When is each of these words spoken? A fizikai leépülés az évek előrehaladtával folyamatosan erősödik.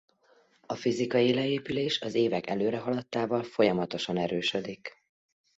A 0.65 0.75
fizikai 0.75 1.33
leépülés 1.33 2.01
az 2.01 2.13
évek 2.13 2.47
előrehaladtával 2.47 3.43
folyamatosan 3.43 4.17
erősödik. 4.17 4.91